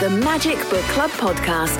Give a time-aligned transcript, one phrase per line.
[0.00, 1.78] the Magic Book Club podcast.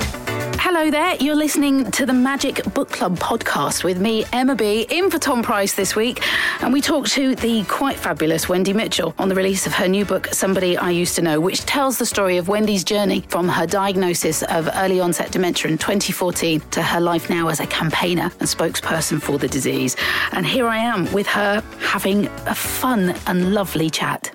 [0.59, 5.09] Hello there, you're listening to the Magic Book Club podcast with me, Emma B, in
[5.09, 6.21] for Tom Price this week.
[6.61, 10.05] And we talked to the quite fabulous Wendy Mitchell on the release of her new
[10.05, 13.65] book, Somebody I Used to Know, which tells the story of Wendy's journey from her
[13.65, 18.47] diagnosis of early onset dementia in 2014 to her life now as a campaigner and
[18.47, 19.95] spokesperson for the disease.
[20.31, 24.31] And here I am with her having a fun and lovely chat.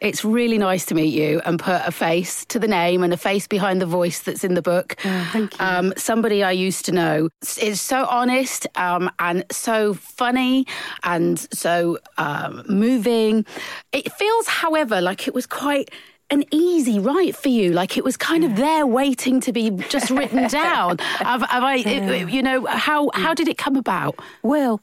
[0.00, 3.16] It's really nice to meet you and put a face to the name and a
[3.16, 4.96] face behind the voice that's in the book.
[5.04, 5.64] Oh, thank you.
[5.64, 7.28] Um, somebody I used to know.
[7.60, 10.66] is so honest um, and so funny
[11.04, 13.46] and so um, moving.
[13.92, 15.90] It feels, however, like it was quite
[16.30, 17.72] an easy write for you.
[17.72, 20.98] Like it was kind of there waiting to be just written down.
[20.98, 24.18] have, have I, it, you know, how, how did it come about?
[24.42, 24.82] Well,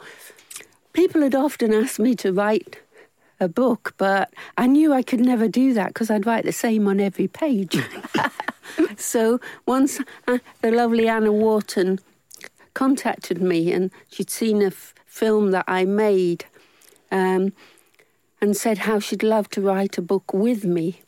[0.93, 2.79] people had often asked me to write
[3.41, 6.87] a book, but I knew I could never do that because I'd write the same
[6.87, 7.77] on every page.
[8.97, 11.99] so once uh, the lovely Anna Wharton
[12.73, 16.45] contacted me and she'd seen a f- film that I made
[17.11, 17.53] um,
[18.39, 21.01] and said how she'd love to write a book with me.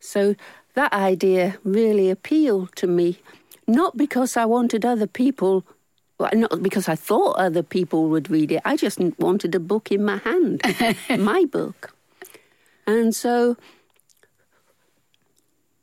[0.00, 0.34] So
[0.74, 3.18] that idea really appealed to me,
[3.66, 5.64] not because I wanted other people
[6.20, 8.60] well, not because I thought other people would read it.
[8.64, 10.62] I just wanted a book in my hand,
[11.18, 11.94] my book.
[12.86, 13.56] And so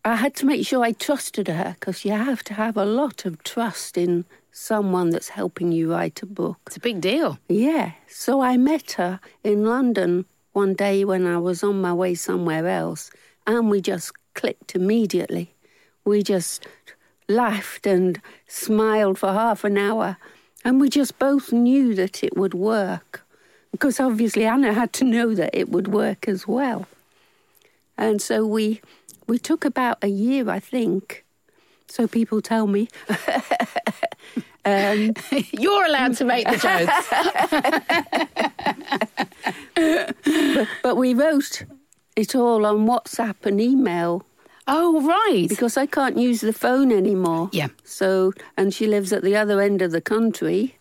[0.05, 3.25] I had to make sure I trusted her because you have to have a lot
[3.25, 6.59] of trust in someone that's helping you write a book.
[6.67, 7.39] It's a big deal.
[7.49, 7.91] Yeah.
[8.07, 12.67] So I met her in London one day when I was on my way somewhere
[12.67, 13.11] else,
[13.45, 15.53] and we just clicked immediately.
[16.05, 16.67] We just
[17.27, 20.17] laughed and smiled for half an hour.
[20.63, 23.23] And we just both knew that it would work.
[23.71, 26.87] Because obviously Anna had to know that it would work as well.
[27.97, 28.81] And so we
[29.27, 31.25] we took about a year, I think.
[31.87, 32.87] So people tell me.
[34.65, 35.13] um,
[35.51, 37.07] You're allowed to make the jokes.
[40.55, 41.65] but, but we wrote
[42.15, 44.25] it all on WhatsApp and email
[44.67, 45.47] Oh, right.
[45.47, 47.49] Because I can't use the phone anymore.
[47.53, 47.69] Yeah.
[47.83, 50.75] So, and she lives at the other end of the country.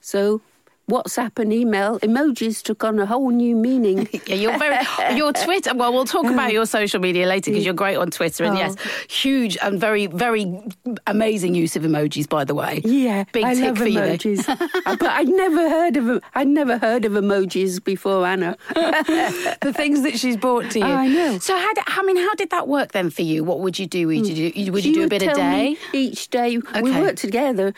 [0.00, 0.40] So
[0.88, 4.08] WhatsApp and email emojis took on a whole new meaning.
[4.26, 4.78] yeah, you're very
[5.14, 5.74] your Twitter.
[5.74, 8.58] Well, we'll talk about your social media later because you're great on Twitter, and oh.
[8.58, 8.76] yes,
[9.08, 10.62] huge and very very
[11.06, 12.28] amazing use of emojis.
[12.28, 14.68] By the way, yeah, big I tick love for emojis.
[14.86, 18.56] Uh, but I'd never heard of I'd never heard of emojis before, Anna.
[18.74, 20.84] the things that she's brought to you.
[20.84, 21.38] I know.
[21.38, 21.72] So, how?
[21.74, 23.44] Did, I mean, how did that work then for you?
[23.44, 24.06] What would you do?
[24.06, 24.72] Would you do?
[24.72, 25.76] Would you do a bit a day?
[25.92, 26.82] Each day, okay.
[26.82, 27.74] we worked together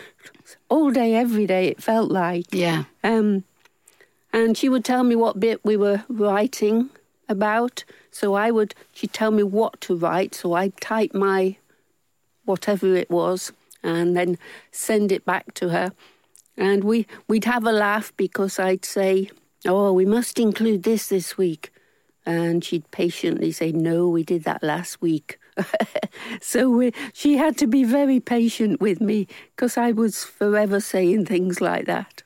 [0.70, 2.46] all day, every day, it felt like.
[2.52, 2.84] Yeah.
[3.04, 3.44] Um,
[4.32, 6.88] and she would tell me what bit we were writing
[7.28, 7.84] about.
[8.10, 10.34] So I would, she'd tell me what to write.
[10.34, 11.56] So I'd type my
[12.44, 14.38] whatever it was and then
[14.70, 15.92] send it back to her.
[16.56, 19.30] And we, we'd have a laugh because I'd say,
[19.66, 21.72] Oh, we must include this this week.
[22.24, 25.38] And she'd patiently say, No, we did that last week.
[26.40, 31.26] so we, she had to be very patient with me because I was forever saying
[31.26, 32.22] things like that.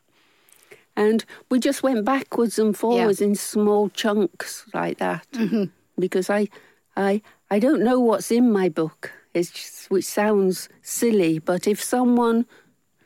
[0.97, 3.29] And we just went backwards and forwards yeah.
[3.29, 5.27] in small chunks like that.
[5.33, 5.65] Mm-hmm.
[5.99, 6.49] Because I,
[6.97, 12.47] I, I don't know what's in my book, just, which sounds silly, but if someone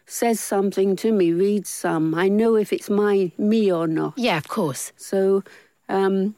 [0.04, 4.14] says something to me, reads some, I know if it's my me or not.
[4.16, 4.92] Yeah, of course.
[4.96, 5.44] So
[5.88, 6.34] um,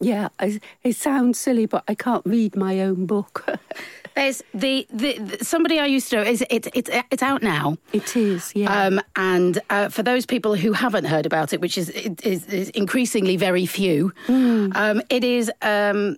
[0.00, 3.46] yeah, it sounds silly, but I can't read my own book.
[4.14, 7.76] There's the, the, the, somebody I used to know is it, it, it's out now.
[7.92, 8.84] It is, yeah.
[8.84, 12.70] Um, and uh, for those people who haven't heard about it, which is is, is
[12.70, 14.74] increasingly very few, mm.
[14.74, 16.16] um, it is um,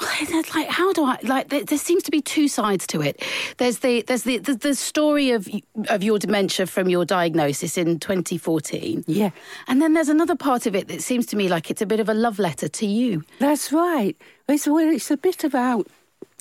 [0.00, 1.48] well, like how do I like?
[1.48, 3.22] There, there, seems to be two sides to it.
[3.56, 5.48] There's the there's the, the, the story of
[5.88, 9.04] of your dementia from your diagnosis in 2014.
[9.06, 9.30] Yeah,
[9.66, 12.00] and then there's another part of it that seems to me like it's a bit
[12.00, 13.24] of a love letter to you.
[13.38, 14.16] That's right.
[14.48, 15.88] It's well, it's a bit about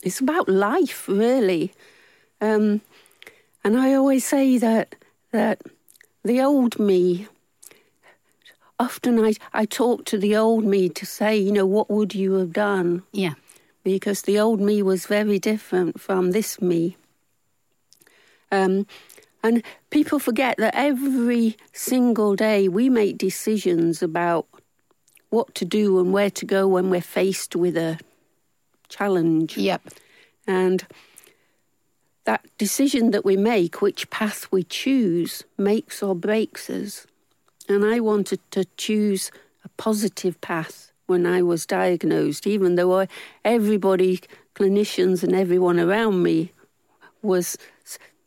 [0.04, 1.74] it's about life, really.
[2.42, 2.82] Um,
[3.64, 4.96] and I always say that
[5.32, 5.62] that
[6.24, 7.28] the old me
[8.80, 12.34] often I, I talk to the old me to say, you know, what would you
[12.34, 13.02] have done?
[13.12, 13.34] Yeah
[13.88, 16.98] because the old me was very different from this me.
[18.52, 18.86] Um,
[19.42, 24.46] and people forget that every single day we make decisions about
[25.30, 27.98] what to do and where to go when we're faced with a
[28.90, 29.58] challenge.
[29.58, 29.84] Yep.
[30.46, 30.86] And
[32.26, 37.08] that decision that we make, which path we choose, makes or breaks us.
[37.70, 39.32] And I wanted to choose
[39.64, 43.08] a positive path when I was diagnosed, even though I,
[43.44, 44.22] everybody,
[44.56, 46.52] clinicians and everyone around me,
[47.22, 47.58] was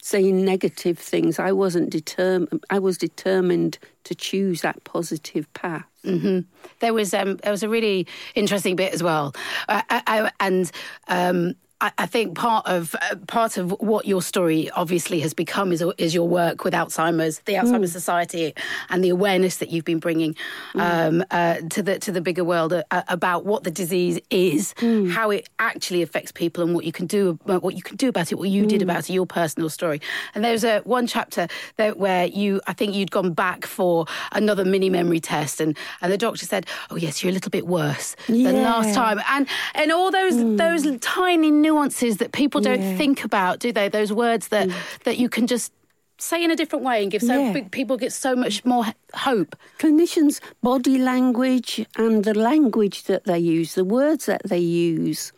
[0.02, 1.38] saying negative things.
[1.38, 2.64] I wasn't determined.
[2.70, 5.84] I was determined to choose that positive path.
[6.04, 6.40] Mm-hmm.
[6.80, 9.34] There was um, there was a really interesting bit as well,
[9.68, 10.70] uh, I, I, and
[11.08, 15.72] um, I, I think part of uh, part of what your story obviously has become
[15.72, 17.94] is is your work with Alzheimer's, the Alzheimer's mm.
[17.94, 18.54] Society,
[18.88, 20.34] and the awareness that you've been bringing
[20.74, 20.80] mm.
[20.80, 25.10] um, uh, to the to the bigger world uh, about what the disease is, mm.
[25.10, 28.08] how it actually affects people, and what you can do uh, what you can do
[28.08, 28.84] about it, what you did mm.
[28.84, 30.00] about it, your personal story.
[30.34, 34.64] And there's a one chapter that where you, I think you'd gone back for another
[34.64, 38.16] mini memory test, and and the doctor said, "Oh yes, you're a little bit worse
[38.28, 38.50] yeah.
[38.50, 40.58] than last time," and and all those mm.
[40.58, 42.96] those tiny nuances that people don't yeah.
[42.96, 43.88] think about, do they?
[43.88, 44.75] Those words that mm.
[45.05, 45.72] that you can just
[46.19, 47.64] say in a different way and give so yeah.
[47.70, 48.84] people get so much more
[49.14, 49.56] hope.
[49.78, 55.32] Clinicians' body language and the language that they use, the words that they use,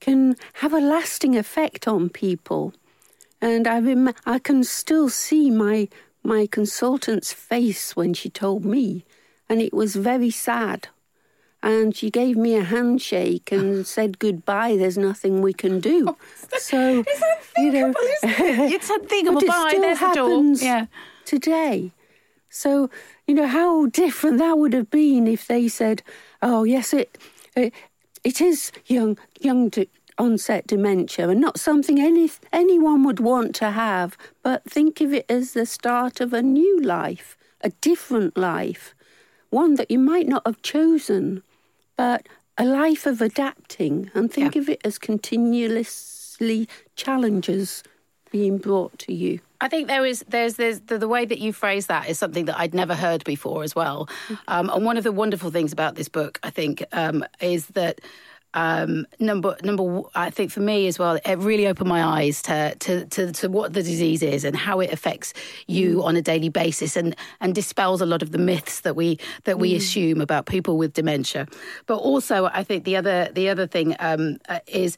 [0.00, 2.72] can have a lasting effect on people.
[3.40, 5.88] And I rem- I can still see my
[6.22, 9.04] my consultant's face when she told me,
[9.48, 10.88] and it was very sad
[11.64, 14.76] and she gave me a handshake and said goodbye.
[14.76, 16.06] There's nothing we can do.
[16.08, 16.16] Oh,
[16.58, 17.02] so
[17.56, 19.40] you know, it's unthinkable.
[19.40, 19.64] but Bye.
[19.66, 20.66] It still There's happens the.
[20.66, 20.86] Yeah.
[21.24, 21.92] today.
[22.50, 22.90] So
[23.26, 26.02] you know how different that would have been if they said,
[26.42, 27.16] "Oh yes, it
[27.56, 27.72] it,
[28.22, 29.70] it is young young."
[30.16, 35.26] onset dementia and not something any anyone would want to have but think of it
[35.28, 38.94] as the start of a new life a different life
[39.50, 41.42] one that you might not have chosen
[41.96, 42.26] but
[42.56, 44.62] a life of adapting and think yeah.
[44.62, 47.82] of it as continuously challenges
[48.30, 49.40] being brought to you.
[49.60, 52.46] I think there is there's there's the, the, way that you phrase that is something
[52.46, 54.08] that I'd never heard before as well.
[54.28, 54.38] Mm.
[54.48, 58.00] Um, and one of the wonderful things about this book, I think, um, is that
[58.54, 62.74] um, number number I think for me as well, it really opened my eyes to,
[62.76, 65.34] to to, to what the disease is and how it affects
[65.66, 66.04] you mm.
[66.04, 69.58] on a daily basis, and and dispels a lot of the myths that we that
[69.58, 69.76] we mm.
[69.76, 71.46] assume about people with dementia.
[71.86, 74.96] But also, I think the other the other thing um, uh, is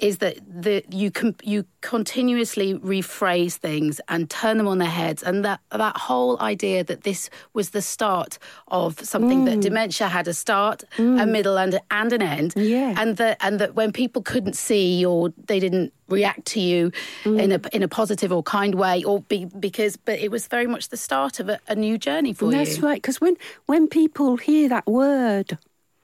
[0.00, 5.22] is that the, you com- you continuously rephrase things and turn them on their heads,
[5.22, 8.38] and that that whole idea that this was the start
[8.68, 9.46] of something mm.
[9.46, 11.22] that dementia had a start, mm.
[11.22, 15.06] a middle, and and an end, yeah, and that and that when people couldn't see
[15.06, 16.90] or they didn't react to you
[17.22, 17.40] mm.
[17.40, 20.66] in a in a positive or kind way, or be because but it was very
[20.66, 22.74] much the start of a, a new journey for That's you.
[22.74, 23.36] That's right, because when
[23.66, 25.56] when people hear that word,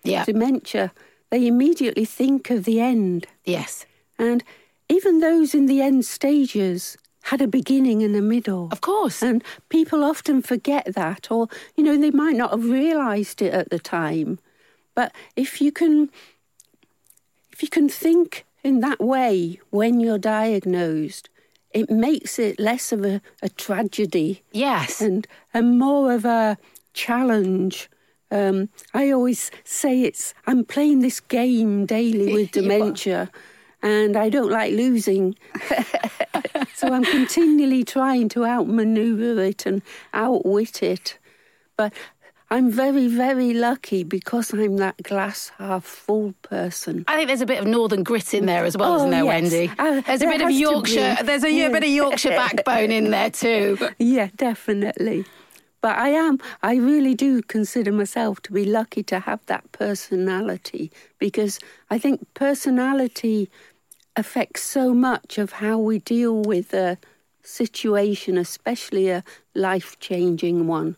[0.04, 0.24] yeah.
[0.24, 0.92] dementia
[1.30, 3.26] they immediately think of the end.
[3.44, 3.86] Yes.
[4.18, 4.42] And
[4.88, 8.68] even those in the end stages had a beginning and a middle.
[8.72, 9.22] Of course.
[9.22, 13.70] And people often forget that, or, you know, they might not have realized it at
[13.70, 14.38] the time.
[14.94, 16.10] But if you can,
[17.52, 21.28] if you can think in that way when you're diagnosed,
[21.72, 24.42] it makes it less of a, a tragedy.
[24.52, 25.02] Yes.
[25.02, 26.56] And, and more of a
[26.94, 27.90] challenge
[28.30, 33.30] um, I always say it's I'm playing this game daily with dementia,
[33.82, 35.36] and I don't like losing.
[36.74, 39.82] so I'm continually trying to outmaneuver it and
[40.12, 41.18] outwit it.
[41.76, 41.92] But
[42.50, 47.04] I'm very, very lucky because I'm that glass half full person.
[47.06, 49.24] I think there's a bit of northern grit in there as well, oh, isn't there,
[49.24, 49.52] yes.
[49.52, 49.72] Wendy?
[49.78, 51.18] Uh, there's there a bit of Yorkshire.
[51.22, 51.68] There's a, yeah.
[51.68, 53.76] bit of Yorkshire backbone in there too.
[53.98, 55.24] Yeah, definitely.
[55.80, 60.90] But I am, I really do consider myself to be lucky to have that personality
[61.18, 63.48] because I think personality
[64.16, 66.98] affects so much of how we deal with a
[67.42, 69.22] situation, especially a
[69.54, 70.96] life changing one.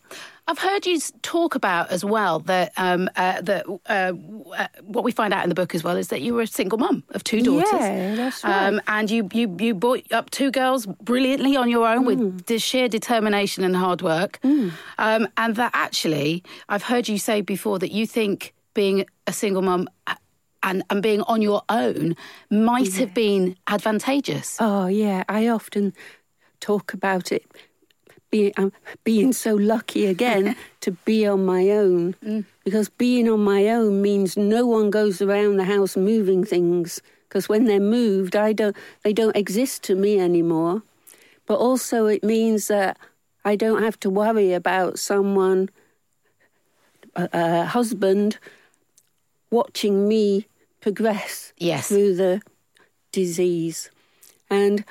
[0.51, 4.13] I've heard you talk about as well that um, uh, that uh,
[4.57, 6.47] uh, what we find out in the book as well is that you were a
[6.49, 7.71] single mum of two daughters.
[7.73, 8.67] Yeah, that's right.
[8.67, 12.07] Um, and you, you you brought up two girls brilliantly on your own mm.
[12.07, 14.41] with the sheer determination and hard work.
[14.43, 14.73] Mm.
[14.99, 19.63] Um, and that actually, I've heard you say before that you think being a single
[19.63, 20.17] mum uh,
[20.65, 22.17] and, and being on your own
[22.51, 23.01] might yeah.
[23.01, 24.57] have been advantageous.
[24.59, 25.23] Oh, yeah.
[25.29, 25.95] I often
[26.59, 27.47] talk about it
[28.31, 28.73] being, um,
[29.05, 32.15] being so lucky again to be on my own.
[32.25, 32.45] Mm.
[32.65, 37.03] Because being on my own means no one goes around the house moving things.
[37.29, 40.83] Because when they're moved, I don't, they don't exist to me anymore.
[41.47, 42.97] But also, it means that
[43.45, 45.71] I don't have to worry about someone,
[47.17, 48.39] a, a husband,
[49.51, 50.47] watching me
[50.81, 51.89] progress yes.
[51.89, 52.43] through the
[53.13, 53.91] disease.
[54.49, 54.85] And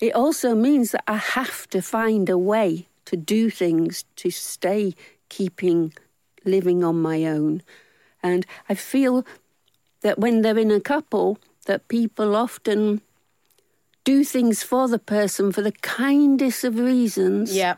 [0.00, 4.94] it also means that I have to find a way to do things to stay
[5.28, 5.92] keeping
[6.44, 7.62] living on my own.
[8.22, 9.26] And I feel
[10.02, 13.00] that when they're in a couple, that people often
[14.04, 17.56] do things for the person for the kindest of reasons.
[17.56, 17.76] Yeah.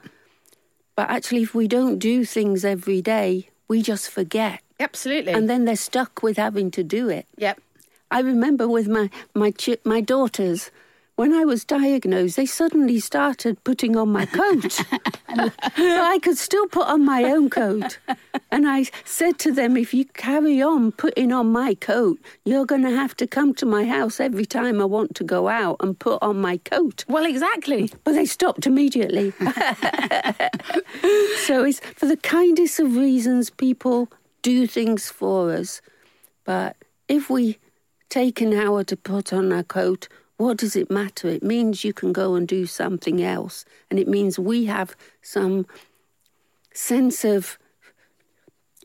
[0.97, 4.61] But actually, if we don't do things every day, we just forget.
[4.81, 5.33] Absolutely.
[5.33, 7.27] And then they're stuck with having to do it.
[7.37, 7.61] yep.
[8.09, 10.71] I remember with my my chi- my daughters,
[11.17, 14.71] when I was diagnosed, they suddenly started putting on my coat.
[14.73, 14.85] so
[15.77, 17.99] I could still put on my own coat.
[18.51, 22.83] And I said to them, if you carry on putting on my coat, you're going
[22.83, 25.99] to have to come to my house every time I want to go out and
[25.99, 27.07] put on my coat.
[27.09, 27.91] Well, exactly.
[28.05, 29.31] But they stopped immediately.
[31.47, 34.11] so it's for the kindest of reasons people
[34.43, 35.81] do things for us.
[36.45, 36.77] But
[37.09, 37.59] if we
[38.11, 41.29] take an hour to put on our coat, what does it matter?
[41.29, 43.65] It means you can go and do something else.
[43.91, 45.67] And it means we have some
[46.73, 47.59] sense of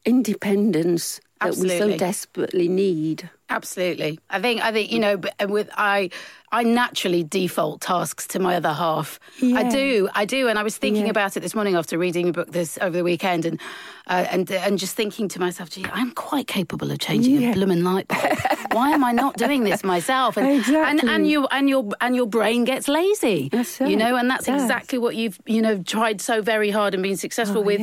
[0.05, 3.29] independence that we so desperately need.
[3.51, 4.19] Absolutely.
[4.29, 6.09] I think I think you know with I
[6.53, 9.19] I naturally default tasks to my other half.
[9.41, 10.09] I do.
[10.13, 11.11] I do and I was thinking Yeah.
[11.11, 13.59] about it this morning after reading a book this over the weekend and
[14.07, 17.53] uh, and and just thinking to myself, gee, I'm quite capable of changing a Yeah.
[17.53, 18.37] blooming light bulb.
[18.71, 20.37] Why am I not doing this myself?
[20.37, 21.09] And and, Exactly.
[21.09, 23.49] and you and your and your brain gets lazy.
[23.51, 24.61] That's You know, and that's does.
[24.61, 27.81] exactly what you've you know tried so very hard and been successful Oh, with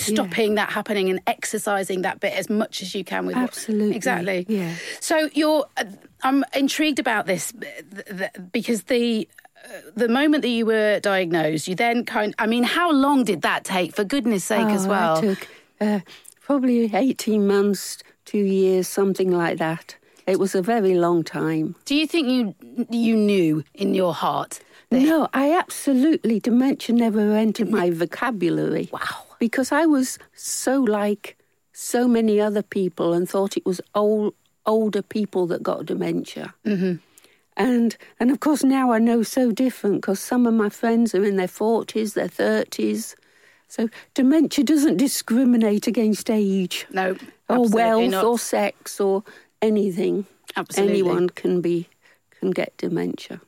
[0.00, 0.14] yeah.
[0.14, 3.94] stopping that happening and exercising that bit as much as you can with what- Absolutely.
[3.96, 4.74] exactly Yeah.
[5.00, 5.84] so you're uh,
[6.22, 9.28] i'm intrigued about this th- th- because the
[9.64, 13.42] uh, the moment that you were diagnosed you then kind i mean how long did
[13.42, 15.48] that take for goodness sake as Oh, well I took
[15.80, 16.00] uh,
[16.40, 19.96] probably 18 months, two years, something like that.
[20.26, 21.74] It was a very long time.
[21.84, 22.54] do you think you
[22.90, 24.60] you knew in your heart
[24.90, 28.88] that No, I absolutely, dementia never entered my vocabulary.
[28.92, 29.00] Wow.
[29.44, 31.36] Because I was so like
[31.74, 34.32] so many other people and thought it was old,
[34.64, 36.54] older people that got dementia.
[36.64, 36.94] Mm-hmm.
[37.58, 41.22] And, and of course, now I know so different because some of my friends are
[41.22, 43.16] in their 40s, their 30s.
[43.68, 46.86] So dementia doesn't discriminate against age.
[46.90, 47.14] no
[47.50, 48.24] or wealth not.
[48.24, 49.24] or sex or
[49.60, 50.24] anything.
[50.56, 51.00] Absolutely.
[51.00, 51.86] Anyone can be
[52.40, 53.42] can get dementia.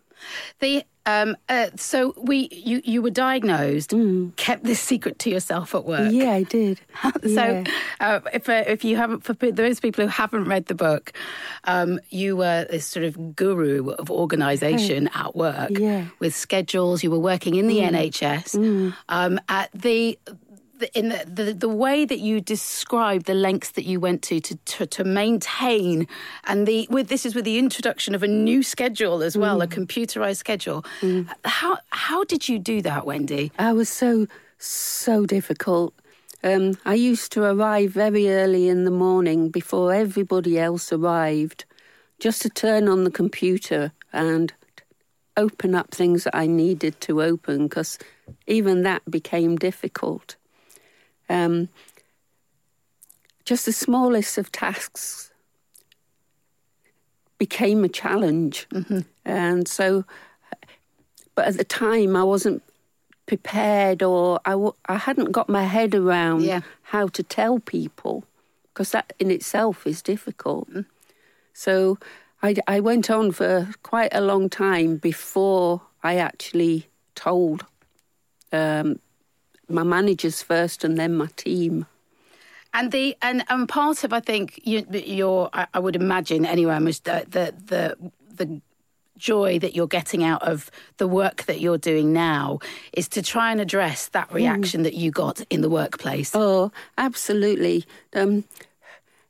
[0.60, 3.94] The um, uh, so we you you were diagnosed,
[4.36, 6.00] kept this secret to yourself at work.
[6.10, 6.12] Mm.
[6.14, 6.80] Yeah, I did.
[7.22, 7.64] so Yeah.
[8.00, 11.12] uh, if uh, if you haven't for those people who haven't read the book
[11.64, 16.02] um, you were this sort of guru of organization at work Yeah.
[16.02, 16.10] Mm.
[16.18, 20.18] with schedules you were working in the nhs um, at the-
[20.94, 24.54] in the, the the way that you describe the lengths that you went to to
[24.64, 26.06] to, to maintain
[26.44, 29.64] and the with this is with the introduction of a new schedule as well Mm.
[29.64, 30.84] a computerized schedule
[31.44, 34.26] how how did you do that wendy I was so
[34.58, 35.92] so difficult.
[36.42, 41.64] Um, I used to arrive very early in the morning before everybody else arrived,
[42.18, 44.52] just to turn on the computer and
[45.36, 47.98] open up things that I needed to open because
[48.46, 50.36] even that became difficult.
[51.28, 51.68] Um,
[53.44, 55.30] just the smallest of tasks
[57.38, 58.66] became a challenge.
[59.24, 60.04] And so,
[61.34, 62.62] but at the time, I wasn't
[63.26, 66.60] prepared or I, w- I hadn't got my head around Yeah.
[66.82, 68.24] how to tell people
[68.72, 70.68] because that in itself is difficult.
[71.52, 71.98] So
[72.42, 77.64] I, I went on for quite a long time before I actually told
[78.52, 78.98] um,
[79.68, 81.86] my managers first and then my team.
[82.74, 86.78] And the and and part of I think you, your I, I would imagine anyway
[86.80, 88.60] was the, the the the
[89.16, 92.58] joy that you're getting out of the work that you're doing now
[92.92, 96.32] is to try and address that reaction that you got in the workplace.
[96.34, 97.86] Oh, absolutely.
[98.14, 98.44] Um,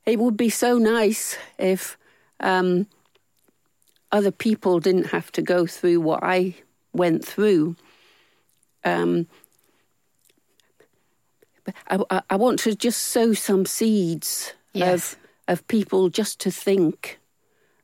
[0.05, 1.97] it would be so nice if
[2.41, 2.87] um,
[4.11, 6.55] other people didn't have to go through what I
[6.93, 7.75] went through.
[8.83, 9.27] Um,
[11.89, 15.13] I, I, I want to just sow some seeds Yes.
[15.13, 17.19] of of people just to think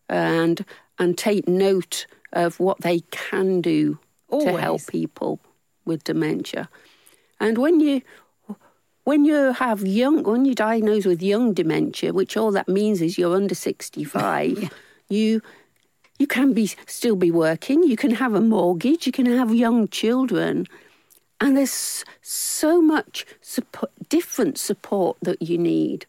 [0.09, 0.65] and
[0.99, 3.97] and take note of what they can do
[4.31, 5.39] to help people
[5.85, 6.69] with dementia.
[7.39, 8.01] And when you
[9.05, 13.17] when you have young when you're diagnosed with young dementia, which all that means is
[13.17, 14.69] you're under 65,
[15.09, 15.41] you
[16.19, 19.87] you can be still be working, you can have a mortgage, you can have young
[19.87, 20.67] children.
[21.39, 26.05] And there's so much support, different support that you need.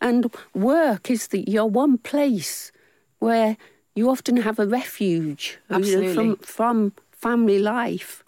[0.00, 2.70] And work is the, your one place
[3.18, 3.56] where
[3.94, 8.22] you often have a refuge you know, from, from family life.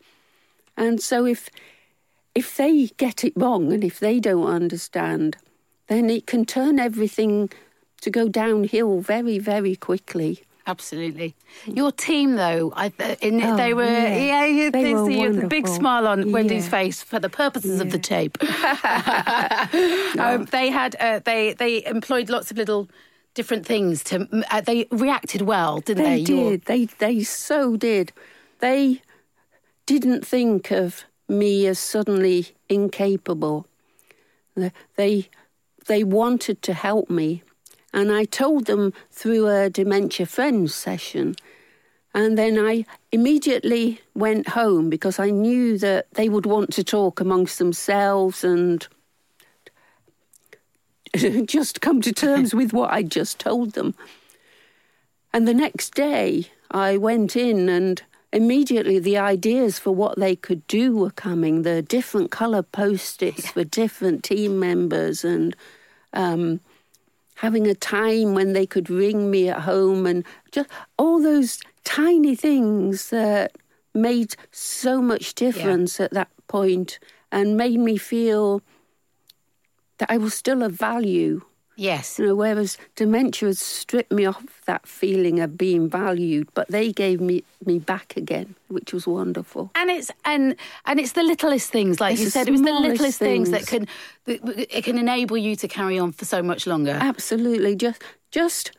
[0.77, 1.51] And so if
[2.35, 5.37] if they get it wrong and if they don't understand,
[5.89, 7.51] then it can turn everything
[8.01, 10.45] to go downhill very, very quickly.
[10.69, 11.35] Absolutely.
[11.65, 14.17] Your team, though, I, uh, in, Oh, they were, yeah.
[14.17, 17.81] yeah, you They they were see a big smile on Wendy's face for the purposes
[17.81, 18.37] of the tape.
[20.19, 22.87] um, they had, uh, they they employed lots of little
[23.33, 24.29] different things to.
[24.51, 26.23] Uh, they reacted well, didn't they?
[26.23, 26.65] They Your- did.
[26.67, 28.13] They they so did.
[28.61, 29.01] They
[29.87, 33.67] didn't think of me as suddenly incapable.
[34.97, 35.29] They
[35.87, 37.43] they wanted to help me,
[37.93, 41.37] and I told them through a dementia friends session.
[42.15, 47.21] And then I immediately went home because I knew that they would want to talk
[47.21, 48.87] amongst themselves and
[51.47, 53.95] just come to terms with what I just told them.
[55.33, 58.03] And the next day, I went in and
[58.33, 61.63] immediately the ideas for what they could do were coming.
[61.63, 65.57] The different colour post its for different team members and
[66.13, 66.61] um,
[67.39, 70.69] having a time when they could ring me at home and just
[70.99, 73.53] all those tiny things that
[73.95, 76.99] made so much difference at that point
[77.31, 78.61] and made me feel
[79.99, 81.43] that I was still of value.
[81.79, 82.19] Yes.
[82.19, 86.93] You know, whereas dementia has stripped me off that feeling of being valued, but they
[86.93, 89.71] gave me me back again, which was wonderful.
[89.75, 92.49] And it's and and it's the littlest things, like It's you said.
[92.49, 93.51] It was the littlest things.
[93.51, 93.87] that can
[94.27, 96.99] that it can enable you to carry on for so much longer.
[97.01, 98.73] Absolutely, just just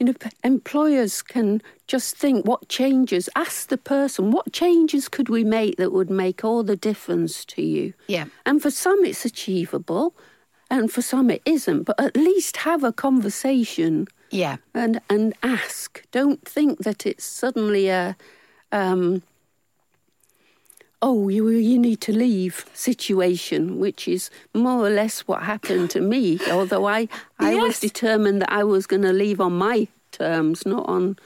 [0.00, 3.28] you know, employers can just think what changes.
[3.36, 7.62] Ask the person what changes could we make that would make all the difference to
[7.62, 7.94] you.
[8.08, 8.26] Yeah.
[8.44, 10.14] and for some it's achievable,
[10.70, 11.84] and for some it isn't.
[11.84, 14.06] But at least have a conversation.
[14.30, 14.56] Yeah.
[14.74, 16.02] and and ask.
[16.10, 18.16] Don't think that it's suddenly a
[18.72, 19.22] um,
[21.00, 26.00] oh you you need to leave situation, which is more or less what happened to
[26.00, 26.40] me.
[26.50, 30.88] Although I I was determined that I was going to leave on my terms, not
[30.88, 31.16] on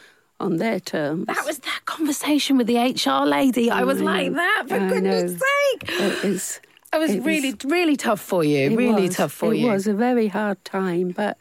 [0.40, 1.26] on their terms.
[1.26, 3.70] That was that conversation with the HR lady.
[3.70, 5.38] I was I like that, for I goodness know.
[5.38, 6.00] sake.
[6.00, 6.60] It was.
[6.92, 8.76] It was it really, really tough for you.
[8.76, 9.68] really was- tough for it you.
[9.68, 11.36] It was a very hard time, but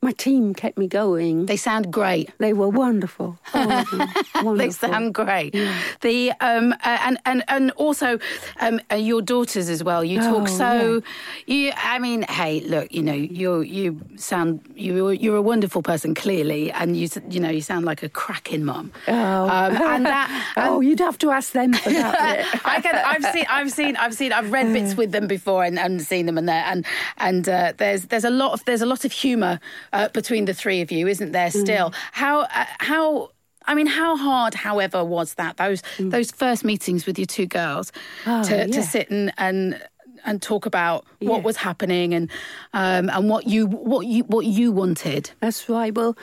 [0.00, 1.46] my team kept me going.
[1.46, 2.30] They sound great.
[2.38, 3.38] They were wonderful.
[3.54, 3.98] All of them.
[4.34, 4.54] wonderful.
[4.56, 5.56] They sound great.
[6.02, 8.18] The um uh, and and and also
[8.60, 10.04] um uh, your daughters as well.
[10.04, 11.02] You talk Oh, so
[11.46, 11.72] you.
[11.76, 16.70] I mean, hey, look, you know, you you sound you you're a wonderful person clearly,
[16.70, 18.92] and you you know you sound like a cracking mum.
[19.08, 19.48] Oh.
[19.48, 20.52] Um, and that.
[20.56, 22.60] oh, you'd have to ask them for that.
[22.64, 22.94] I can.
[22.94, 23.46] I've seen.
[23.48, 23.96] I've seen.
[23.96, 24.32] I've seen.
[24.32, 27.72] I've read bits with them before and, and seen them, and there and and uh,
[27.76, 29.58] there's there's a lot of there's a lot of humour
[29.92, 31.50] uh, between the three of you, isn't there?
[31.50, 33.30] Still, how uh, how.
[33.70, 37.92] I mean, how hard, however, was that those those first meetings with your two girls
[38.26, 38.66] Oh, to, yeah.
[38.66, 39.78] to sit and and
[40.24, 41.42] and talk about what Yeah.
[41.44, 42.30] was happening and
[42.72, 45.30] um, and what you what you what you wanted.
[45.40, 45.94] That's right.
[45.94, 46.16] Well,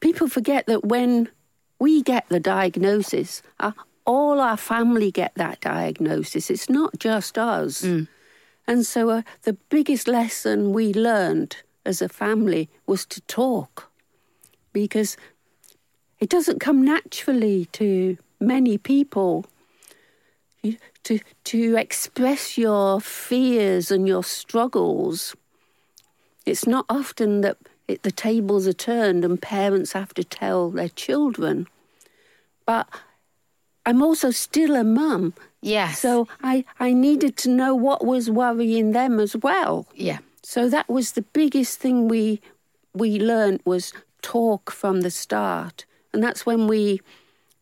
[0.00, 1.28] people forget that when
[1.78, 3.72] we get the diagnosis, uh,
[4.04, 6.50] all our family get that diagnosis.
[6.50, 7.84] It's not just us.
[8.66, 13.90] And so uh, the biggest lesson we learned as a family was to talk
[14.72, 15.16] because
[16.20, 19.44] it doesn't come naturally to many people
[21.02, 25.34] to to express your fears and your struggles
[26.46, 27.56] it's not often that
[27.88, 31.66] it, the tables are turned and parents have to tell their children.
[32.66, 32.88] But
[33.84, 35.34] I'm also still a mum.
[35.60, 35.98] Yes.
[35.98, 39.86] So I, I needed to know what was worrying them as well.
[39.94, 40.18] yeah.
[40.42, 42.40] So that was the biggest thing we
[42.94, 45.86] we learned was talk from the start.
[46.12, 47.00] And that's when we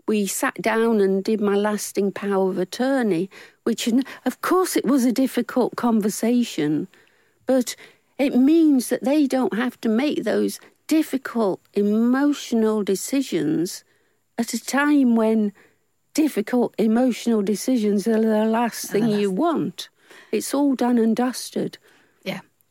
[0.07, 3.31] we sat down and did my lasting power of attorney,
[3.65, 3.89] which
[4.25, 6.89] of course it was a difficult conversation,
[7.47, 7.77] but
[8.19, 13.85] it means that they don't have to make those difficult emotional decisions
[14.37, 15.53] at a time when
[16.13, 19.89] difficult emotional decisions are the last thing you want.
[20.33, 21.79] It's all done and dusted.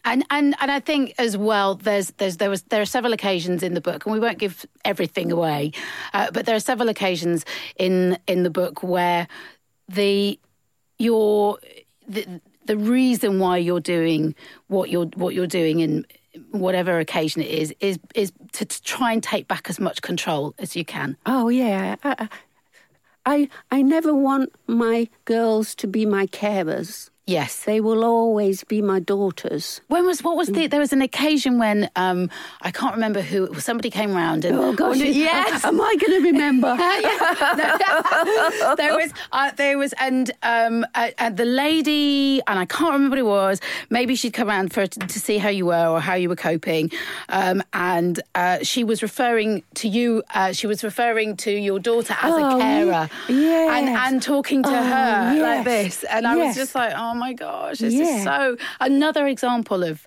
[0.05, 3.63] And, and and I think as well, there's there's there was there are several occasions
[3.63, 5.73] in the book, and we won't give everything away,
[6.13, 7.45] uh, but there are several occasions
[7.77, 9.27] in in the book where
[9.89, 10.39] the
[10.97, 11.59] your
[12.07, 14.35] the, the reason why you're doing
[14.67, 16.05] what you're what you're doing in
[16.51, 20.53] whatever occasion it is is is to, to try and take back as much control
[20.59, 21.17] as you can.
[21.25, 22.29] Oh yeah, I,
[23.25, 27.09] I I never want my girls to be my carers.
[27.29, 27.63] Yes.
[27.69, 29.81] They will always be my daughters.
[29.87, 30.67] When was what was the?
[30.67, 32.29] There was an occasion when um,
[32.61, 33.53] I can't remember who.
[33.59, 36.75] Somebody came round and Oh gosh, yes, Am I going to remember?
[38.77, 43.15] there was uh, there was and um uh, uh, the lady and I can't remember
[43.17, 43.61] what it was.
[43.89, 46.91] Maybe she'd come around for to see how you were or how you were coping,
[47.29, 50.23] um, and uh, she was referring to you.
[50.33, 53.71] Uh, she was referring to your daughter as Oh, a carer, yes.
[53.77, 57.33] and and talking to Oh, her like this, and I was just like, oh my
[57.33, 58.17] gosh, this Yeah.
[58.17, 60.05] is so another example of.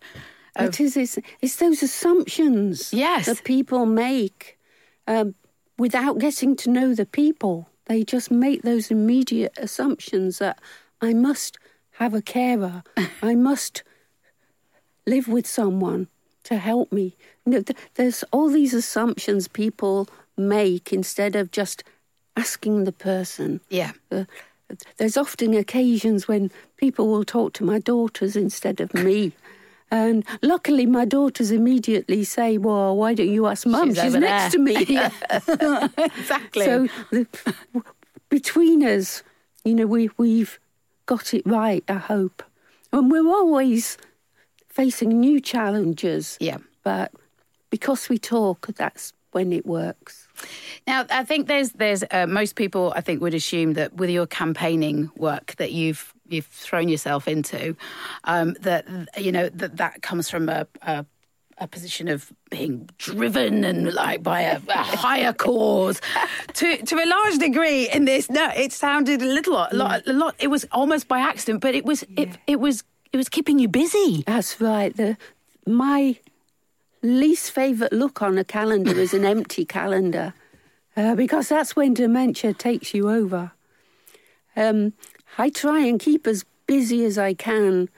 [0.58, 0.96] It is.
[0.96, 3.24] It's, it's those assumptions Yes.
[3.26, 4.58] that people make
[5.06, 5.34] um,
[5.78, 7.54] without getting to know the people.
[7.86, 10.56] They just make those immediate assumptions that
[11.00, 11.56] I must
[11.92, 12.82] have a carer,
[13.30, 13.82] I must
[15.06, 16.08] live with someone
[16.44, 17.16] to help me.
[17.44, 21.82] You know, th- there's all these assumptions people make instead of just
[22.36, 23.60] asking the person.
[23.70, 23.92] Yeah.
[24.10, 24.24] Uh,
[24.96, 26.50] there's often occasions when
[26.82, 29.30] people will talk to my daughters instead of me.
[29.92, 33.94] And luckily, my daughters immediately say, Well, why don't you ask mum?
[33.94, 34.76] She's She's, next there." to me.
[36.16, 36.64] exactly.
[36.64, 37.26] so the,
[38.30, 39.22] between us,
[39.64, 40.58] you know, we, we've
[41.06, 42.42] got it right, I hope.
[42.92, 43.96] And we're always
[44.66, 46.36] facing new challenges.
[46.40, 46.58] Yeah.
[46.82, 47.12] But
[47.70, 50.26] because we talk, that's when it works.
[50.86, 54.26] Now, I think there's there's uh, most people I think would assume that with your
[54.26, 57.76] campaigning work that you've you've thrown yourself into,
[58.24, 61.04] um, that you know that that comes from a, a
[61.58, 66.00] a position of being driven and like by a, a higher cause
[66.54, 70.12] to to a large degree in this no it sounded a little a lot, a
[70.12, 73.58] lot it was almost by accident but it was it, it was it was keeping
[73.58, 74.96] you busy That's right.
[74.96, 75.16] The
[75.66, 76.18] my
[77.02, 80.34] least favourite look on a calendar is an empty calendar,
[80.96, 83.52] uh, because that's when dementia takes you over.
[84.56, 84.92] Um,
[85.38, 87.88] I try and keep as busy as I can.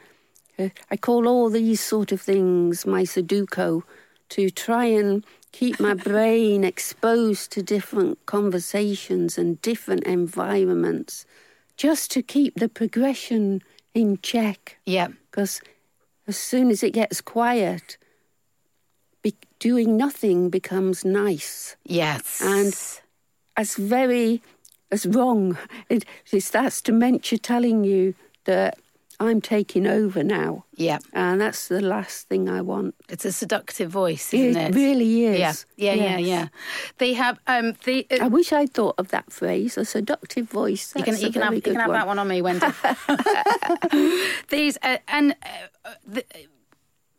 [0.59, 3.83] Uh, I call all these sort of things my Sudoku
[4.31, 11.27] to try and keep my brain exposed to different conversations and different environments,
[11.77, 13.63] just to keep the progression
[13.95, 15.61] in check yeah because
[16.27, 17.99] as soon as it gets quiet,
[19.23, 21.77] be- doing nothing becomes nice.
[21.85, 22.75] yes And
[23.57, 24.43] as very
[24.95, 25.57] as wrong.
[25.89, 28.73] It, it's that's dementia telling you that
[29.21, 32.95] I'm taking over now, yeah and that's the last thing I want.
[33.09, 35.39] it's a seductive voice isn't it, It really is.
[35.39, 36.29] yeah yeah yeah Yes.
[36.33, 36.47] yeah
[36.99, 40.93] they have um the uh, I wish I'd thought of that phrase, a seductive voice.
[40.97, 42.67] You can, you can have you can have that one on me, Wendy.
[44.51, 45.35] These uh, and
[45.85, 46.25] uh, the,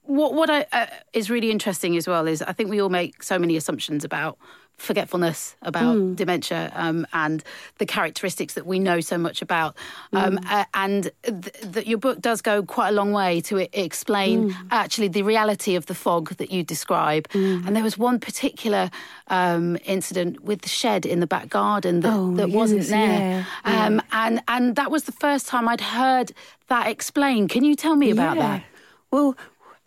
[0.03, 3.23] what what I, uh, is really interesting as well is I think we all make
[3.23, 4.37] so many assumptions about
[4.77, 6.13] forgetfulness, about Hmm.
[6.15, 7.43] dementia, um, and
[7.77, 9.75] the characteristics that we know so much about.
[10.13, 10.47] Um, Hmm.
[10.49, 14.49] uh, and th- that your book does go quite a long way to e- explain
[14.51, 14.67] Hmm.
[14.71, 17.27] actually the reality of the fog that you describe.
[17.33, 18.89] And there was one particular
[19.27, 23.45] um, incident with the shed in the back garden that, Oh, that wasn't yes, there.
[23.65, 26.31] yeah, Um, and and that was the first time I'd heard
[26.67, 27.49] that explained.
[27.49, 28.47] Can you tell me about Yeah.
[28.47, 28.63] that?
[29.11, 29.35] Well,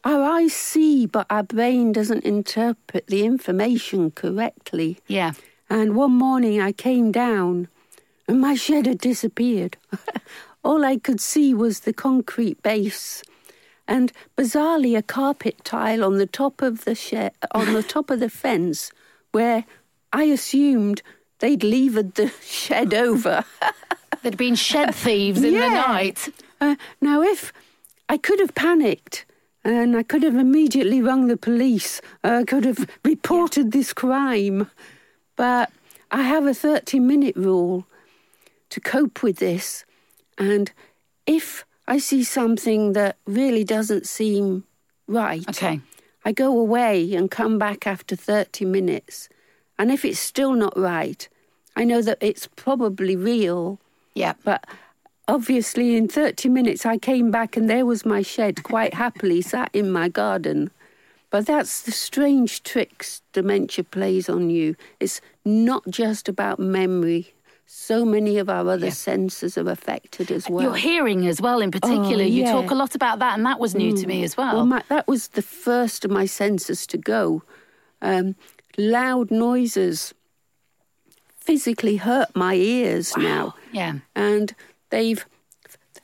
[0.09, 4.99] our eyes see, but our brain doesn't interpret the information correctly.
[5.07, 5.33] Yeah.
[5.69, 7.69] And one morning I came down
[8.27, 9.77] and my shed had disappeared.
[10.65, 13.23] All I could see was the concrete base
[13.87, 18.19] and bizarrely a carpet tile on the top of the shed, on the top of
[18.19, 18.91] the fence
[19.33, 19.67] where
[20.11, 21.03] I assumed
[21.41, 23.45] they'd levered the shed over.
[24.23, 26.31] There'd been shed thieves in the night.
[26.63, 27.53] Uh, now, if
[28.09, 29.27] I could have panicked
[29.69, 34.71] and I could have immediately rung the police, I could have reported this crime.
[35.37, 35.71] But
[36.11, 37.87] I have a 30 minute rule
[38.71, 39.85] to cope with this.
[40.39, 40.73] And
[41.27, 44.65] if I see something that really doesn't seem
[45.07, 45.81] right, Okay.
[46.25, 49.29] I go away and come back after 30 minutes.
[49.79, 51.29] And if it's still not right,
[51.77, 53.81] I know that it's probably real.
[54.15, 54.33] Yeah.
[54.45, 54.67] But
[55.29, 59.71] obviously, in 30 minutes, I came back and there was my shed quite happily sat
[59.73, 60.71] in my garden.
[61.31, 64.75] But that's the strange tricks dementia plays on you.
[64.99, 67.35] It's not just about memory.
[67.67, 68.93] So many of our other Yeah.
[68.93, 70.63] senses are affected as well.
[70.65, 72.25] Your hearing as well, in particular.
[72.25, 72.53] You yeah.
[72.53, 74.55] talk a lot about that, and that was new to me as well.
[74.57, 77.43] Well, my, that was the first of my senses to go.
[78.01, 78.35] Um,
[78.79, 80.15] loud noises
[81.39, 83.55] physically hurt my ears now.
[83.73, 83.95] yeah.
[84.15, 84.55] and
[84.91, 85.25] they've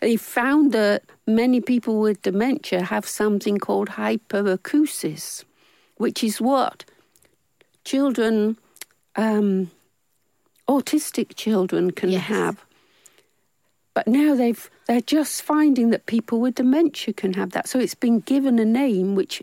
[0.01, 5.45] they found that many people with dementia have something called hyperacusis,
[5.97, 6.85] which is what
[7.85, 8.59] children,
[9.17, 9.71] um,
[10.69, 12.23] autistic children, can Yes.
[12.25, 12.65] have.
[13.95, 17.69] but now they've they're just finding that people with dementia can have that.
[17.69, 19.41] So it's been given a name which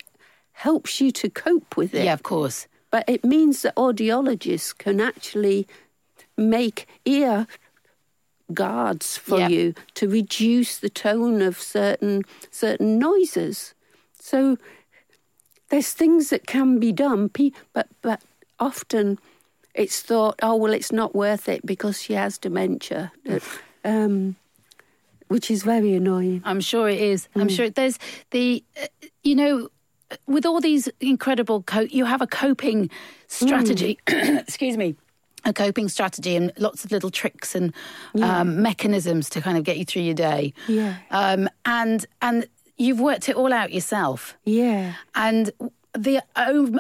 [0.52, 2.04] helps you to cope with it.
[2.04, 2.68] Yeah, of course.
[2.92, 5.66] But it means that audiologists can actually
[6.38, 7.48] make ear
[8.54, 9.50] guards for Yep.
[9.52, 13.74] you to reduce the tone of certain certain noises.
[14.20, 14.58] So
[15.70, 17.30] there's things that can be done,
[17.74, 18.22] but but
[18.60, 19.18] often
[19.74, 23.12] it's thought, oh well, it's not worth it because she has dementia,
[23.86, 24.36] um,
[25.30, 26.42] which is very annoying.
[26.44, 27.30] I'm sure it is.
[27.36, 27.98] I'm sure there's
[28.32, 28.88] the, uh,
[29.24, 29.70] you know,
[30.28, 32.90] with all these incredible, co- you have a coping
[33.28, 33.98] strategy.
[34.08, 34.96] excuse me.
[35.44, 37.74] A coping strategy and lots of little tricks and
[38.22, 40.54] um, mechanisms to kind of get you through your day.
[40.68, 40.98] Yeah.
[41.10, 44.38] Um, and and you've worked it all out yourself.
[44.46, 44.94] Yeah.
[45.16, 45.52] And
[45.94, 46.22] the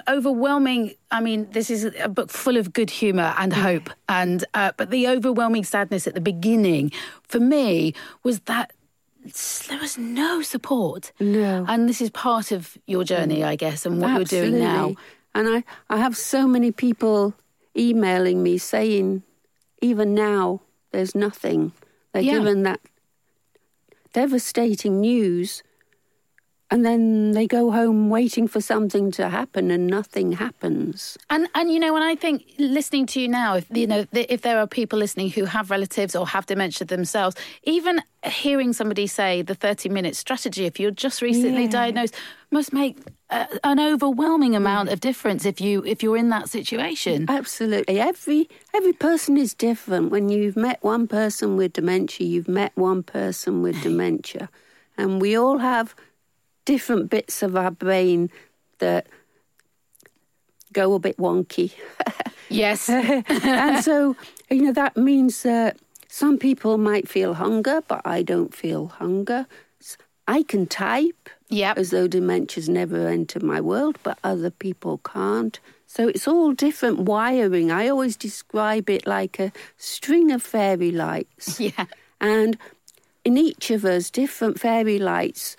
[0.08, 4.71] overwhelming, I mean, this is a book full of good humour and hope, and uh,
[4.78, 6.91] but the overwhelming sadness at the beginning
[7.28, 7.93] for me
[8.24, 8.71] was that
[9.67, 11.12] there was no support.
[11.19, 11.65] No.
[11.67, 14.95] and this is part of your journey, I guess, and what you're doing now.
[15.34, 17.34] And I, I have so many people
[17.78, 19.24] emailing me saying,
[19.82, 21.72] even now, there's nothing.
[22.14, 22.40] They're Yeah.
[22.40, 22.82] given that
[24.14, 25.64] devastating news,
[26.72, 31.18] and then they go home waiting for something to happen, and nothing happens.
[31.30, 34.42] And and you know, when I think listening to you now, if you know, if
[34.42, 39.42] there are people listening who have relatives or have dementia themselves, even hearing somebody say
[39.42, 41.70] the thirty-minute strategy, if you're just recently Yeah.
[41.82, 42.16] diagnosed,
[42.52, 42.98] must make
[43.30, 47.26] uh, an overwhelming amount of difference if you if you're in that situation.
[47.28, 48.00] Absolutely.
[48.00, 50.12] Every every person is different.
[50.12, 54.50] When you've met one person with dementia, you've met one person with dementia.
[54.98, 55.96] And we all have
[56.72, 58.30] different bits of our brain
[58.80, 59.08] that
[60.72, 61.74] go a bit wonky.
[62.50, 64.18] Yes, and so,
[64.50, 65.78] you know, that means that
[66.10, 69.46] some people might feel hunger, but I don't feel hunger.
[70.28, 71.78] I can type Yep.
[71.78, 75.58] as though dementia's never entered my world, but other people can't.
[75.88, 77.72] So it's all different wiring.
[77.72, 81.58] I always describe it like a string of fairy lights.
[81.68, 81.86] yeah,
[82.20, 82.58] And
[83.24, 85.56] in each of us, different fairy lights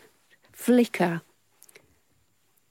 [0.62, 1.22] flicker.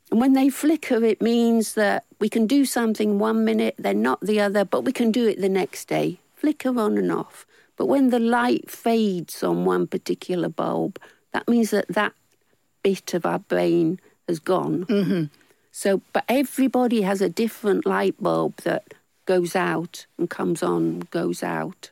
[0.09, 4.21] And when they flicker, it means that we can do something one minute, then not
[4.21, 6.19] the other, but we can do it the next day.
[6.35, 7.45] Flicker on and off.
[7.77, 10.99] But when the light fades on one particular bulb,
[11.33, 12.13] that means that that
[12.81, 14.85] bit of our brain has gone.
[14.85, 15.23] Mm-hmm.
[15.71, 18.93] So, but everybody has a different light bulb that
[19.25, 21.91] goes out and comes on, goes out.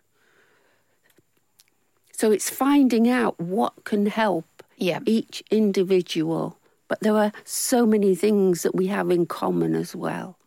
[2.11, 4.99] So it's finding out what can help Yeah.
[5.05, 6.57] each individual.
[6.87, 10.37] But there are so many things that we have in common as well.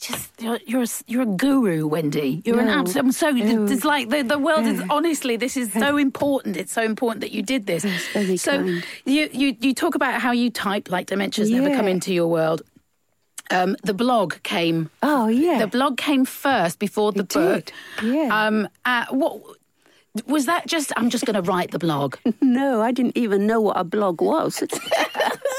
[0.00, 2.42] just you're you're a, you're a guru, Wendy.
[2.46, 3.04] You're an absolute.
[3.04, 3.30] I'm so.
[3.30, 3.66] No.
[3.66, 5.36] It's like the the world is honestly.
[5.36, 6.56] This is so important.
[6.56, 7.82] It's so important that you did this.
[8.40, 8.84] so kind.
[9.04, 12.62] you you you talk about how you type like dementia's never come into your world.
[13.50, 14.88] Um, the blog came.
[15.02, 15.58] Oh, yeah.
[15.58, 17.72] The blog came first before the It book.
[18.00, 18.46] did, yeah.
[18.46, 19.42] Um, uh, what
[20.26, 20.66] was that?
[20.66, 22.16] Just I'm just going to write the blog.
[22.42, 24.62] No, I didn't even know what a blog was.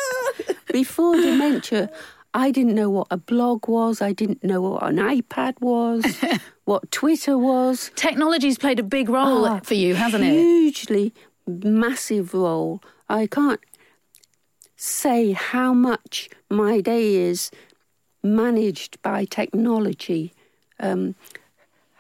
[0.72, 1.90] Before dementia,
[2.34, 4.02] I didn't know what a blog was.
[4.02, 6.04] I didn't know what an iPad was,
[6.66, 7.92] what Twitter was.
[7.96, 10.32] Technology's played a big role Ah, for you, hasn't it?
[10.34, 11.14] Hugely
[11.48, 12.82] massive role.
[13.10, 13.60] I can't
[14.76, 17.52] say how much my day is
[18.24, 20.34] managed by technology.
[20.80, 21.16] Um,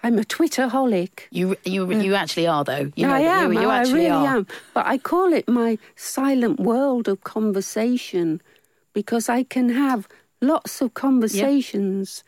[0.03, 1.21] I'm a Twitterholic.
[1.31, 2.91] You you you actually are though.
[2.95, 3.53] You know I am.
[3.53, 4.37] You, you I actually really are.
[4.37, 4.47] am.
[4.73, 8.41] But I call it my silent world of conversation
[8.91, 10.07] because I can have
[10.41, 12.23] lots of conversations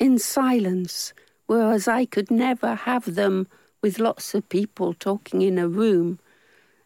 [0.00, 1.12] in silence,
[1.46, 3.46] whereas I could never have them
[3.80, 6.18] with lots of people talking in a room.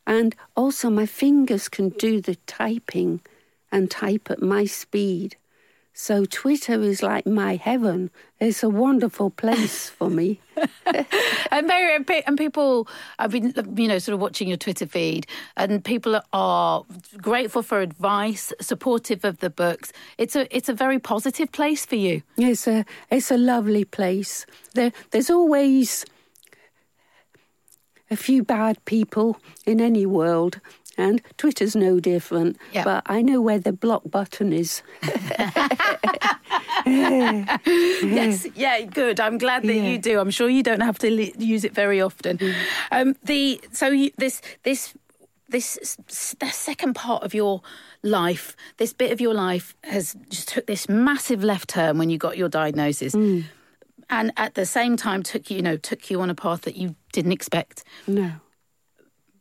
[0.07, 3.23] And also, my fingers can do the typing
[3.73, 5.37] and type at my speed.
[5.97, 8.11] So, Twitter is like my heaven.
[8.41, 10.41] It's a wonderful place for me.
[10.87, 14.87] and very and pe- and people I've been you know sort of watching your Twitter
[14.87, 15.27] feed
[15.57, 16.85] and people are
[17.17, 21.97] grateful for advice supportive of the books it's a it's a very positive place for
[21.97, 24.47] you It's a it's a lovely place.
[24.75, 26.05] There there's always
[28.11, 30.61] a few bad people in any world,
[30.97, 32.57] and Twitter's no different.
[32.73, 32.85] Yeah.
[32.85, 34.83] But I know where the block button is.
[36.87, 39.83] yes yeah good I'm glad that Yeah.
[39.91, 42.39] you do I'm sure you don't have to li- use it very often
[42.91, 44.95] um the so you, this this
[45.49, 45.97] this
[46.41, 47.63] the second part of your
[48.03, 52.19] life this bit of your life has just took this massive left turn when you
[52.19, 56.31] got your diagnosis and at the same time took you you know took you on
[56.31, 58.33] a path that you didn't expect No.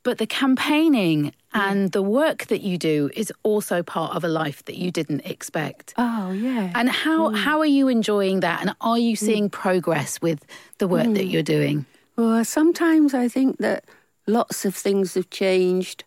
[0.04, 4.64] but the campaigning and the work that you do is also part of a life
[4.66, 5.94] that you didn't expect.
[5.98, 6.72] Oh, yeah.
[6.76, 8.62] And how how are you enjoying that?
[8.62, 10.46] And are you seeing progress with
[10.78, 11.86] the work that you're doing?
[12.16, 13.86] Well, sometimes I think that
[14.28, 16.04] lots of things have changed,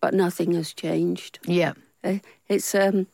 [0.00, 1.38] but nothing has changed.
[1.46, 1.72] Yeah.
[2.04, 3.06] Uh, It's um,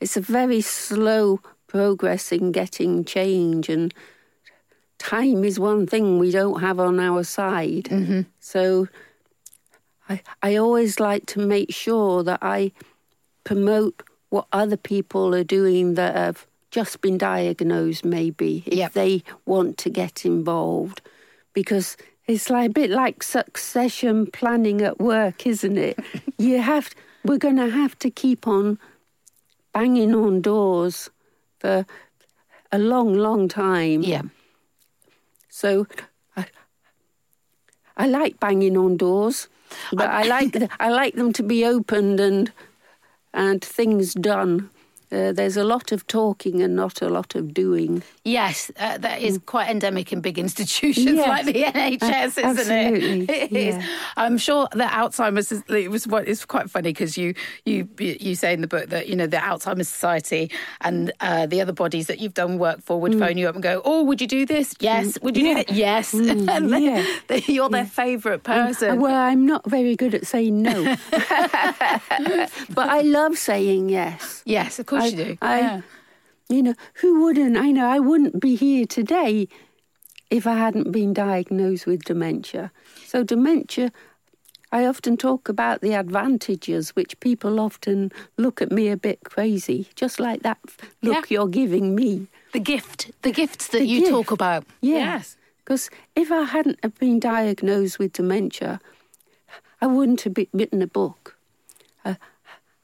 [0.00, 3.92] it's a very slow progress in getting change, and
[4.98, 7.88] time is one thing we don't have on our side.
[8.40, 8.88] So,
[10.08, 12.72] I I always like to make sure that I
[13.44, 18.92] promote what other people are doing that have just been diagnosed, maybe if Yep.
[18.92, 21.00] they want to get involved,
[21.52, 21.96] because.
[22.30, 25.98] It's like a bit like succession planning at work, isn't it?
[26.38, 26.90] you have
[27.24, 28.78] we're going to have to keep on
[29.72, 31.08] banging on doors
[31.58, 31.86] for
[32.70, 34.02] a long, long time.
[34.02, 34.22] Yeah.
[35.48, 35.86] So
[36.36, 36.46] I,
[37.96, 39.48] I like banging on doors,
[39.92, 42.52] but I, like I like them to be opened and
[43.34, 44.70] and things done.
[45.10, 48.02] Uh, there's a lot of talking and not a lot of doing.
[48.24, 51.28] Yes, uh, that is quite endemic in big institutions Yes.
[51.28, 53.30] like the NHS, A- isn't it?
[53.48, 53.74] It is.
[53.76, 53.86] yeah.
[54.16, 58.34] I'm sure that Alzheimer's is, it was what it's quite funny because you you you
[58.34, 60.50] say in the book that you know the Alzheimer's Society
[60.82, 63.00] and uh, the other bodies that you've done work for Mm.
[63.02, 64.74] would phone you up and go, "Oh, would you do this?
[64.80, 65.18] Yes.
[65.22, 65.70] Would you do that?
[65.72, 67.04] Yes." and then Mm, yeah.
[67.28, 69.00] they- you're their favourite person.
[69.00, 70.96] Well, I'm not very good at saying no,
[72.74, 74.42] but I love saying yes.
[74.44, 75.38] yes, of course I- you do.
[75.42, 75.80] I- yeah.
[76.50, 77.56] You know, who wouldn't?
[77.58, 79.48] I know I wouldn't be here today
[80.30, 82.72] if I hadn't been diagnosed with dementia.
[83.06, 83.92] So, dementia,
[84.72, 89.88] I often talk about the advantages, which people often look at me a bit crazy,
[89.94, 90.58] just like that
[91.02, 92.28] look you're giving me.
[92.52, 94.10] The gift, the gifts that The you gift.
[94.12, 94.64] talk about.
[94.80, 95.36] Yes.
[95.64, 98.80] Because if I hadn't have been diagnosed with dementia,
[99.82, 101.36] I wouldn't have written a book.
[102.06, 102.14] Uh,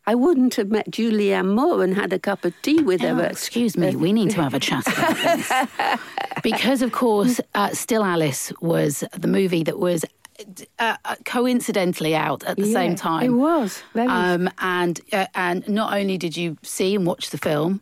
[0.06, 3.24] I wouldn't have met Julianne Moore and had a cup of tea with Oh, her.
[3.24, 6.00] excuse me, we need to have a chat about this.
[6.42, 10.04] because, of course, uh, Still Alice was the movie that was
[10.78, 13.24] uh, uh, coincidentally out at the same time.
[13.24, 13.82] It was.
[13.94, 17.80] Um, and, uh, and not only did you see and watch the film,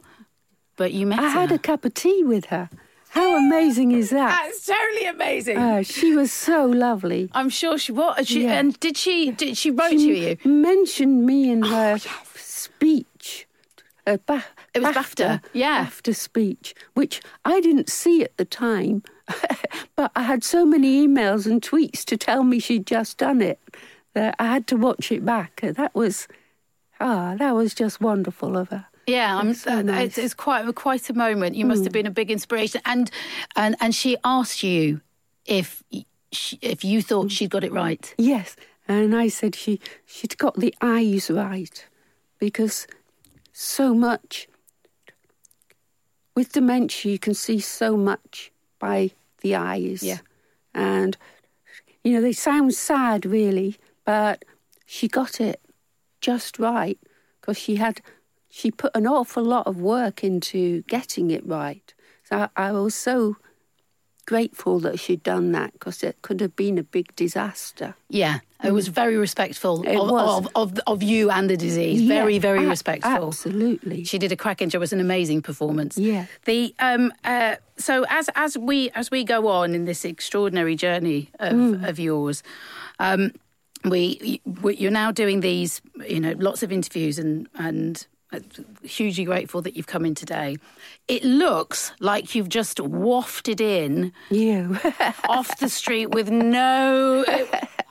[0.76, 2.70] but you met I had a cup of tea with her.
[3.12, 4.31] How amazing is that?
[4.46, 5.59] That's totally amazing.
[5.59, 7.29] Uh, she was so lovely.
[7.33, 8.27] I'm sure she was.
[8.27, 8.59] She, Yeah.
[8.59, 9.31] And did she?
[9.31, 10.37] Did she wrote to you?
[10.44, 11.98] mentioned me in her
[12.37, 13.46] speech.
[14.07, 14.44] Uh, ba-
[14.75, 15.87] It was BAFTA, yeah.
[15.87, 19.03] BAFTA speech, which I didn't see at the time,
[19.96, 23.61] but I had so many emails and tweets to tell me she'd just done it
[24.14, 25.61] that I had to watch it back.
[25.62, 26.27] That was,
[26.98, 28.87] ah, that was just wonderful of her.
[29.06, 30.06] Yeah, I'm, so uh, uh nice.
[30.06, 31.56] it's, it's quite uh, quite a moment.
[31.56, 31.98] You must have hmm.
[31.98, 32.80] been a big inspiration.
[32.84, 33.10] And
[33.56, 35.00] and and she asked you
[35.46, 35.82] if
[36.30, 37.28] she, if you thought hmm.
[37.28, 38.14] she'd got it right.
[38.18, 41.86] Yes, and I said she she'd got the eyes right
[42.38, 42.86] because
[43.52, 44.48] so much
[46.34, 49.10] with dementia you can see so much by
[49.40, 50.02] the eyes.
[50.02, 50.18] Yeah.
[50.74, 51.16] and
[52.04, 54.44] you know they sound sad really, but
[54.86, 55.60] she got it
[56.20, 56.98] just right
[57.40, 58.00] because she had
[58.54, 61.94] she put an awful lot of work into getting it right.
[62.28, 63.36] So I, I was so
[64.26, 67.94] grateful that she'd done that because it could have been a big disaster.
[68.08, 70.38] Yeah, it was very respectful It of, was.
[70.38, 72.02] Of, of of you and the disease.
[72.02, 73.28] Yeah, very very a- respectful.
[73.28, 74.04] Absolutely.
[74.04, 74.80] She did a cracking job.
[74.80, 75.96] It was an amazing performance.
[75.98, 76.26] Yeah.
[76.44, 81.30] The um uh so as as we as we go on in this extraordinary journey
[81.40, 81.88] of Mm.
[81.88, 82.42] of yours,
[83.00, 83.32] um,
[83.84, 88.06] we, we you're now doing these you know lots of interviews and and.
[88.82, 90.56] Hugely grateful that you've come in today.
[91.08, 94.78] It looks like you've just wafted in you
[95.28, 97.24] off the street with no.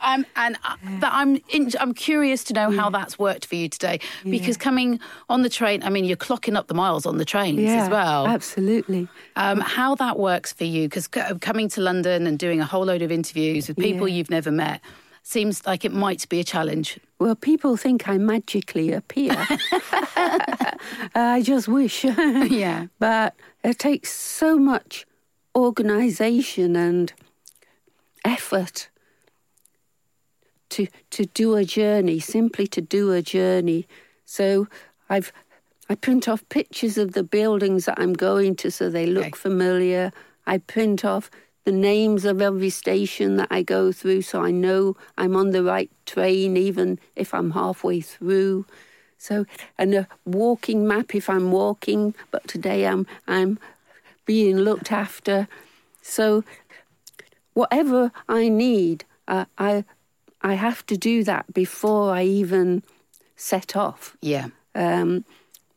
[0.03, 3.99] Um, and uh, I'm in, I'm curious to know how that's worked for you today
[4.23, 4.99] because coming
[5.29, 7.83] on the train, I mean, you're clocking up the miles on the trains yeah.
[7.83, 8.25] as well.
[8.27, 9.07] Absolutely.
[9.35, 13.03] Um, how that works for you because coming to London and doing a whole load
[13.03, 14.15] of interviews with people Yeah.
[14.15, 14.81] you've never met
[15.23, 16.99] seems like it might be a challenge.
[17.19, 19.31] Well, people think I magically appear.
[21.15, 22.03] I just wish.
[22.49, 22.87] Yeah.
[22.99, 25.05] But it takes so much
[25.55, 27.13] organisation and
[28.25, 28.89] effort
[30.69, 33.87] to to do a journey, simply to do a journey.
[34.25, 34.67] So
[35.09, 35.31] I've
[35.89, 39.37] I print off pictures of the buildings that I'm going to so they look Okay.
[39.37, 40.11] familiar.
[40.47, 41.29] I print off
[41.63, 45.63] the names of every station that I go through so I know I'm on the
[45.63, 48.65] right train even if I'm halfway through.
[49.17, 49.45] So
[49.77, 53.59] and a walking map if I'm walking, but today I'm I'm
[54.25, 55.47] being looked after.
[56.01, 56.43] So
[57.53, 59.85] whatever I need, uh, I
[60.41, 62.81] I have to do that before I even
[63.35, 64.17] set off.
[64.21, 64.47] Yeah.
[64.73, 65.25] Um,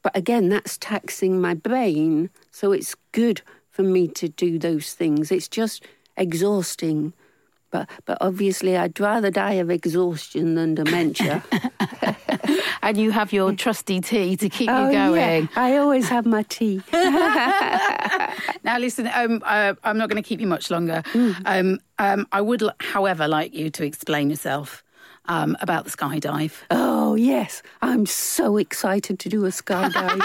[0.03, 3.43] but again, that's taxing my brain, so it's good
[3.75, 5.33] for me to do those things.
[5.33, 5.85] It's just
[6.17, 7.13] exhausting.
[7.73, 11.43] But, but obviously, I'd rather die of exhaustion than dementia.
[12.83, 15.43] and you have your trusty tea to keep oh, you going.
[15.43, 15.49] Yeah.
[15.57, 16.83] I always have my tea.
[16.93, 21.03] now, listen, um, uh, I'm not going to keep you much longer.
[21.07, 21.43] Mm.
[21.45, 24.83] Um, um, I would, however, like you to explain yourself.
[25.27, 26.53] Um, about the skydive.
[26.71, 27.63] Oh, yes.
[27.81, 30.21] I'm so excited to do a skydive.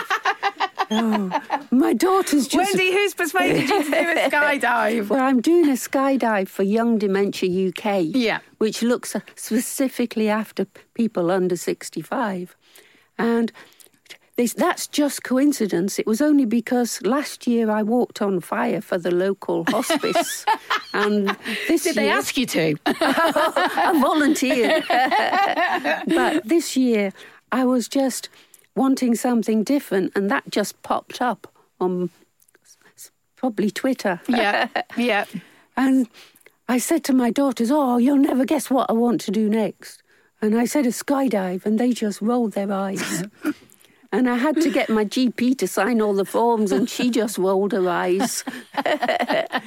[0.91, 2.73] Oh, my daughter's just.
[2.75, 5.09] Wendy, who's persuaded you to do a skydive?
[5.09, 8.05] Well, I'm doing a skydive for Young Dementia UK.
[8.13, 8.39] Yeah.
[8.57, 12.55] Which looks specifically after people under 65.
[13.17, 13.51] And
[14.35, 15.99] this, that's just coincidence.
[15.99, 20.45] It was only because last year I walked on fire for the local hospice.
[20.93, 21.35] and
[21.67, 22.75] this Did year, they ask you to?
[22.85, 24.85] I volunteered.
[26.07, 27.11] but this year
[27.51, 28.29] I was just
[28.75, 32.09] wanting something different, and that just popped up on
[33.35, 34.21] probably Twitter.
[34.27, 34.67] Yeah,
[34.97, 35.25] yeah.
[35.77, 36.07] and
[36.67, 40.03] I said to my daughters, "Oh, you'll never guess what I want to do next."
[40.41, 43.25] And I said a skydive, and they just rolled their eyes.
[44.11, 47.37] And I had to get my GP to sign all the forms, and she just
[47.37, 48.43] rolled her eyes.
[48.73, 49.61] but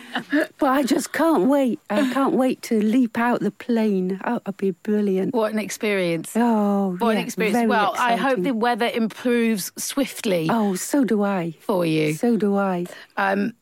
[0.61, 1.78] I just can't wait.
[1.90, 4.20] I can't wait to leap out the plane.
[4.24, 5.32] Oh, it'll be brilliant.
[5.32, 6.32] What an experience.
[6.34, 7.68] Oh, what yeah, an experience.
[7.68, 11.53] Well, I hope the weather improves swiftly Oh, so do I.
[11.61, 12.14] for you.
[12.14, 12.86] So do I.
[13.16, 13.53] Um,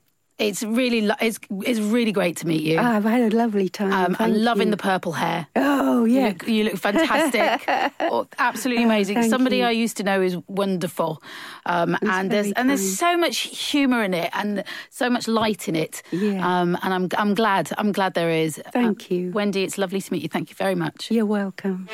[0.41, 2.79] it's really, lo- it's, it's really great to meet you.
[2.81, 3.93] Ah, I've had a lovely time.
[3.93, 4.73] um, Thank and loving you.
[4.73, 5.47] the purple hair.
[5.57, 6.29] Oh, You yeah.
[6.29, 7.69] look, you look fantastic.
[8.13, 9.17] Oh, absolutely Oh, amazing.
[9.17, 9.65] thank Somebody you.
[9.65, 11.23] I used to know is wonderful.
[11.67, 15.69] Um, and there's very and there's so much humour in it and so much light
[15.69, 16.03] in it.
[16.11, 16.41] Yeah.
[16.61, 17.71] Um, and I'm I'm glad.
[17.79, 18.61] I'm glad there is.
[18.73, 19.31] Thank Um, you.
[19.33, 19.63] Wendy.
[19.63, 20.29] It's lovely to meet you.
[20.29, 21.11] Thank you very much.
[21.11, 21.89] You're welcome.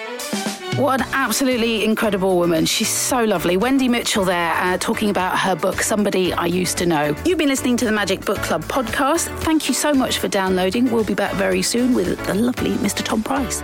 [0.76, 2.66] What an absolutely incredible woman.
[2.66, 3.56] She's so lovely.
[3.56, 7.16] Wendy Mitchell there uh, talking about her book, Somebody I Used to Know.
[7.24, 9.34] You've been listening to the Magic Book Club podcast.
[9.40, 10.90] Thank you so much for downloading.
[10.90, 13.02] We'll be back very soon with the lovely Mr.
[13.02, 13.62] Tom Price.